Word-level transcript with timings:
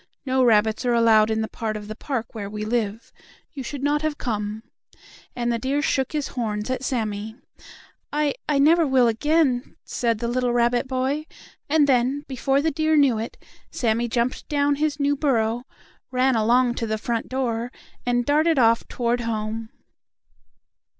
No 0.25 0.43
rabbits 0.43 0.83
are 0.83 0.95
allowed 0.95 1.29
in 1.29 1.41
the 1.41 1.47
part 1.47 1.77
of 1.77 1.87
the 1.87 1.95
park 1.95 2.33
where 2.33 2.49
we 2.49 2.65
live. 2.65 3.13
You 3.53 3.61
should 3.61 3.83
not 3.83 4.01
have 4.01 4.17
come," 4.17 4.63
and 5.35 5.51
the 5.53 5.59
deer 5.59 5.83
shook 5.83 6.13
his 6.13 6.29
horns 6.29 6.71
at 6.71 6.83
Sammie. 6.83 7.35
"I 8.11 8.33
I 8.49 8.57
never 8.57 8.87
will 8.87 9.07
again," 9.07 9.75
said 9.83 10.17
the 10.17 10.27
little 10.27 10.53
rabbit 10.53 10.87
boy, 10.87 11.27
and 11.69 11.85
then, 11.85 12.25
before 12.27 12.63
the 12.63 12.71
deer 12.71 12.97
knew 12.97 13.19
it, 13.19 13.37
Sammie 13.69 14.07
jumped 14.09 14.49
down 14.49 14.77
his 14.77 14.99
new 14.99 15.15
burrow, 15.15 15.67
ran 16.09 16.35
along 16.35 16.73
to 16.77 16.87
the 16.87 16.97
front 16.97 17.29
door, 17.29 17.71
and 18.03 18.25
darted 18.25 18.57
off 18.57 18.87
toward 18.87 19.21
home. 19.21 19.69